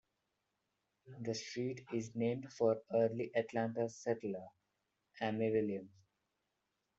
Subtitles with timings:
[1.19, 4.47] The street is named for early Atlanta settler
[5.21, 5.91] Ammi Williams.